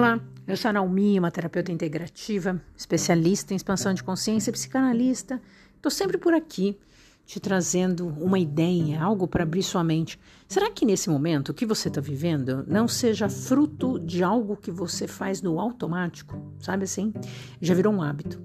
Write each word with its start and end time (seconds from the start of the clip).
Olá, 0.00 0.18
eu 0.48 0.56
sou 0.56 0.70
a 0.70 0.72
Naomi, 0.72 1.18
uma 1.18 1.30
terapeuta 1.30 1.70
integrativa, 1.70 2.58
especialista 2.74 3.52
em 3.52 3.56
expansão 3.56 3.92
de 3.92 4.02
consciência, 4.02 4.50
psicanalista. 4.50 5.38
Estou 5.76 5.90
sempre 5.90 6.16
por 6.16 6.32
aqui 6.32 6.78
te 7.26 7.38
trazendo 7.38 8.08
uma 8.08 8.38
ideia, 8.38 9.02
algo 9.02 9.28
para 9.28 9.42
abrir 9.42 9.62
sua 9.62 9.84
mente. 9.84 10.18
Será 10.48 10.70
que 10.70 10.86
nesse 10.86 11.10
momento 11.10 11.50
o 11.50 11.54
que 11.54 11.66
você 11.66 11.88
está 11.88 12.00
vivendo 12.00 12.64
não 12.66 12.88
seja 12.88 13.28
fruto 13.28 13.98
de 13.98 14.22
algo 14.22 14.56
que 14.56 14.70
você 14.70 15.06
faz 15.06 15.42
no 15.42 15.60
automático? 15.60 16.50
Sabe 16.60 16.84
assim? 16.84 17.12
Já 17.60 17.74
virou 17.74 17.92
um 17.92 18.00
hábito. 18.00 18.40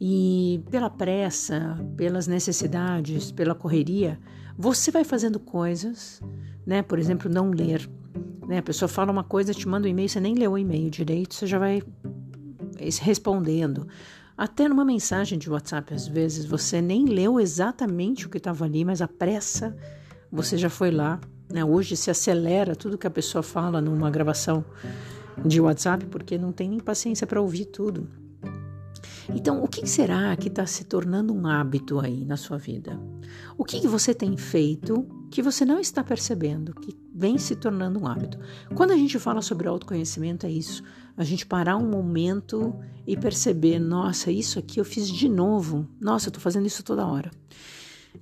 E 0.00 0.62
pela 0.70 0.88
pressa, 0.88 1.84
pelas 1.96 2.28
necessidades, 2.28 3.32
pela 3.32 3.56
correria, 3.56 4.20
você 4.56 4.92
vai 4.92 5.02
fazendo 5.02 5.40
coisas, 5.40 6.22
né? 6.64 6.80
Por 6.80 7.00
exemplo, 7.00 7.28
não 7.28 7.50
ler 7.50 7.90
né? 8.46 8.58
A 8.58 8.62
pessoa 8.62 8.88
fala 8.88 9.12
uma 9.12 9.24
coisa, 9.24 9.54
te 9.54 9.66
manda 9.68 9.86
um 9.86 9.90
e-mail, 9.90 10.08
você 10.08 10.20
nem 10.20 10.34
leu 10.34 10.52
o 10.52 10.58
e-mail 10.58 10.90
direito, 10.90 11.34
você 11.34 11.46
já 11.46 11.58
vai 11.58 11.82
respondendo. 13.00 13.86
Até 14.36 14.68
numa 14.68 14.84
mensagem 14.84 15.38
de 15.38 15.50
WhatsApp, 15.50 15.94
às 15.94 16.08
vezes, 16.08 16.44
você 16.44 16.80
nem 16.80 17.04
leu 17.04 17.38
exatamente 17.38 18.26
o 18.26 18.30
que 18.30 18.38
estava 18.38 18.64
ali, 18.64 18.84
mas 18.84 19.02
a 19.02 19.08
pressa, 19.08 19.76
você 20.30 20.56
já 20.56 20.70
foi 20.70 20.90
lá. 20.90 21.20
Né? 21.52 21.64
Hoje 21.64 21.96
se 21.96 22.10
acelera 22.10 22.74
tudo 22.74 22.98
que 22.98 23.06
a 23.06 23.10
pessoa 23.10 23.42
fala 23.42 23.80
numa 23.80 24.10
gravação 24.10 24.64
de 25.44 25.60
WhatsApp, 25.60 26.06
porque 26.06 26.38
não 26.38 26.50
tem 26.50 26.68
nem 26.68 26.80
paciência 26.80 27.26
para 27.26 27.40
ouvir 27.40 27.66
tudo. 27.66 28.08
Então, 29.28 29.62
o 29.62 29.68
que 29.68 29.86
será 29.86 30.34
que 30.36 30.48
está 30.48 30.66
se 30.66 30.84
tornando 30.84 31.32
um 31.32 31.46
hábito 31.46 32.00
aí 32.00 32.24
na 32.24 32.36
sua 32.36 32.58
vida? 32.58 32.98
O 33.56 33.64
que, 33.64 33.80
que 33.80 33.88
você 33.88 34.12
tem 34.12 34.36
feito 34.36 35.06
que 35.32 35.42
você 35.42 35.64
não 35.64 35.80
está 35.80 36.04
percebendo, 36.04 36.74
que 36.74 36.94
vem 37.14 37.38
se 37.38 37.56
tornando 37.56 37.98
um 37.98 38.06
hábito? 38.06 38.38
Quando 38.74 38.92
a 38.92 38.96
gente 38.96 39.18
fala 39.18 39.40
sobre 39.40 39.66
autoconhecimento, 39.66 40.46
é 40.46 40.50
isso. 40.50 40.84
A 41.16 41.24
gente 41.24 41.46
parar 41.46 41.78
um 41.78 41.88
momento 41.88 42.74
e 43.06 43.16
perceber: 43.16 43.78
nossa, 43.78 44.30
isso 44.30 44.58
aqui 44.58 44.78
eu 44.78 44.84
fiz 44.84 45.08
de 45.08 45.28
novo. 45.28 45.88
Nossa, 45.98 46.28
eu 46.28 46.30
estou 46.30 46.42
fazendo 46.42 46.66
isso 46.66 46.84
toda 46.84 47.06
hora. 47.06 47.30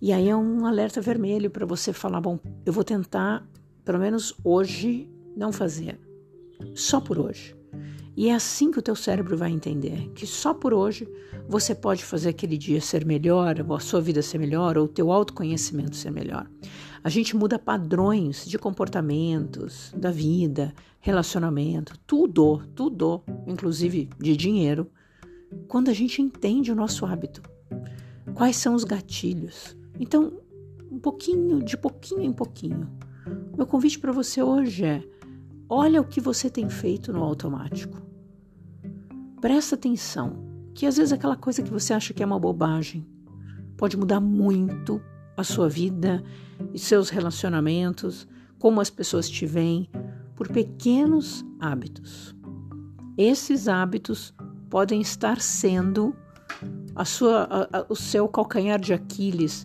E 0.00 0.12
aí 0.12 0.28
é 0.28 0.36
um 0.36 0.64
alerta 0.64 1.00
vermelho 1.00 1.50
para 1.50 1.66
você 1.66 1.92
falar: 1.92 2.20
bom, 2.20 2.38
eu 2.64 2.72
vou 2.72 2.84
tentar, 2.84 3.44
pelo 3.84 3.98
menos 3.98 4.32
hoje, 4.44 5.10
não 5.36 5.52
fazer. 5.52 5.98
Só 6.74 7.00
por 7.00 7.18
hoje. 7.18 7.59
E 8.16 8.28
é 8.28 8.34
assim 8.34 8.70
que 8.70 8.78
o 8.78 8.82
teu 8.82 8.96
cérebro 8.96 9.36
vai 9.36 9.50
entender 9.50 10.10
que 10.14 10.26
só 10.26 10.52
por 10.52 10.74
hoje 10.74 11.08
você 11.48 11.74
pode 11.74 12.04
fazer 12.04 12.30
aquele 12.30 12.58
dia 12.58 12.80
ser 12.80 13.04
melhor, 13.04 13.64
ou 13.66 13.76
a 13.76 13.80
sua 13.80 14.00
vida 14.00 14.20
ser 14.22 14.38
melhor, 14.38 14.76
ou 14.76 14.84
o 14.84 14.88
teu 14.88 15.10
autoconhecimento 15.10 15.96
ser 15.96 16.10
melhor. 16.10 16.48
A 17.02 17.08
gente 17.08 17.34
muda 17.36 17.58
padrões 17.58 18.44
de 18.46 18.58
comportamentos, 18.58 19.92
da 19.96 20.10
vida, 20.10 20.74
relacionamento, 21.00 21.98
tudo, 22.06 22.62
tudo, 22.74 23.22
inclusive 23.46 24.10
de 24.18 24.36
dinheiro, 24.36 24.90
quando 25.66 25.88
a 25.88 25.94
gente 25.94 26.20
entende 26.20 26.70
o 26.70 26.76
nosso 26.76 27.06
hábito. 27.06 27.42
Quais 28.34 28.56
são 28.56 28.74
os 28.74 28.84
gatilhos? 28.84 29.76
Então, 29.98 30.40
um 30.90 30.98
pouquinho, 30.98 31.62
de 31.62 31.76
pouquinho 31.76 32.22
em 32.22 32.32
pouquinho. 32.32 32.88
Meu 33.56 33.66
convite 33.66 33.98
para 33.98 34.12
você 34.12 34.42
hoje 34.42 34.84
é 34.84 35.02
Olha 35.72 36.00
o 36.00 36.04
que 36.04 36.20
você 36.20 36.50
tem 36.50 36.68
feito 36.68 37.12
no 37.12 37.22
automático. 37.22 38.02
Presta 39.40 39.76
atenção, 39.76 40.36
que 40.74 40.84
às 40.84 40.96
vezes 40.96 41.12
aquela 41.12 41.36
coisa 41.36 41.62
que 41.62 41.70
você 41.70 41.94
acha 41.94 42.12
que 42.12 42.24
é 42.24 42.26
uma 42.26 42.40
bobagem 42.40 43.06
pode 43.76 43.96
mudar 43.96 44.18
muito 44.18 45.00
a 45.36 45.44
sua 45.44 45.68
vida 45.68 46.24
e 46.74 46.78
seus 46.78 47.08
relacionamentos, 47.08 48.26
como 48.58 48.80
as 48.80 48.90
pessoas 48.90 49.30
te 49.30 49.46
veem, 49.46 49.88
por 50.34 50.48
pequenos 50.48 51.44
hábitos. 51.60 52.34
Esses 53.16 53.68
hábitos 53.68 54.34
podem 54.68 55.00
estar 55.00 55.40
sendo 55.40 56.16
a 56.96 57.04
sua, 57.04 57.44
a, 57.44 57.78
a, 57.78 57.86
o 57.88 57.94
seu 57.94 58.26
calcanhar 58.26 58.80
de 58.80 58.92
Aquiles, 58.92 59.64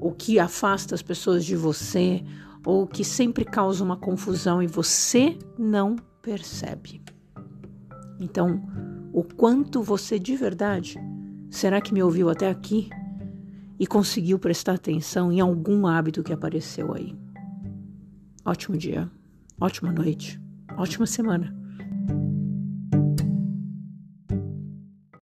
o 0.00 0.12
que 0.12 0.38
afasta 0.38 0.94
as 0.94 1.02
pessoas 1.02 1.44
de 1.44 1.56
você, 1.56 2.24
ou 2.64 2.86
que 2.86 3.04
sempre 3.04 3.44
causa 3.44 3.84
uma 3.84 3.96
confusão 3.96 4.62
e 4.62 4.66
você 4.66 5.38
não 5.58 5.96
percebe. 6.22 7.02
Então, 8.18 8.62
o 9.12 9.22
quanto 9.22 9.82
você 9.82 10.18
de 10.18 10.36
verdade 10.36 10.98
será 11.50 11.80
que 11.80 11.92
me 11.92 12.02
ouviu 12.02 12.30
até 12.30 12.48
aqui 12.48 12.88
e 13.78 13.86
conseguiu 13.86 14.38
prestar 14.38 14.74
atenção 14.74 15.30
em 15.30 15.40
algum 15.40 15.86
hábito 15.86 16.22
que 16.22 16.32
apareceu 16.32 16.94
aí? 16.94 17.16
Ótimo 18.44 18.76
dia, 18.76 19.10
ótima 19.60 19.92
noite, 19.92 20.40
ótima 20.76 21.06
semana. 21.06 21.63